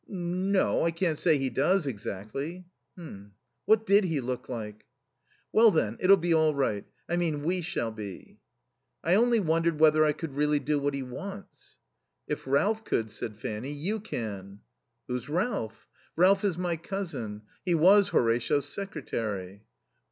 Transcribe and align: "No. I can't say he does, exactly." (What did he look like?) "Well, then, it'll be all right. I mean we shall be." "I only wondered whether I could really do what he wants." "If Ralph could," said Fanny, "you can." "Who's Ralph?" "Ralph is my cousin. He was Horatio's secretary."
"No. 0.07 0.83
I 0.83 0.89
can't 0.89 1.15
say 1.19 1.37
he 1.37 1.51
does, 1.51 1.85
exactly." 1.85 2.65
(What 3.65 3.85
did 3.85 4.05
he 4.05 4.19
look 4.19 4.49
like?) 4.49 4.87
"Well, 5.51 5.69
then, 5.69 5.97
it'll 5.99 6.17
be 6.17 6.33
all 6.33 6.55
right. 6.55 6.85
I 7.07 7.17
mean 7.17 7.43
we 7.43 7.61
shall 7.61 7.91
be." 7.91 8.39
"I 9.03 9.13
only 9.13 9.39
wondered 9.39 9.79
whether 9.79 10.03
I 10.03 10.13
could 10.13 10.33
really 10.35 10.57
do 10.57 10.79
what 10.79 10.95
he 10.95 11.03
wants." 11.03 11.77
"If 12.27 12.47
Ralph 12.47 12.83
could," 12.83 13.11
said 13.11 13.37
Fanny, 13.37 13.71
"you 13.73 13.99
can." 13.99 14.61
"Who's 15.07 15.29
Ralph?" 15.29 15.87
"Ralph 16.15 16.43
is 16.43 16.57
my 16.57 16.77
cousin. 16.77 17.43
He 17.63 17.75
was 17.75 18.07
Horatio's 18.09 18.67
secretary." 18.67 19.61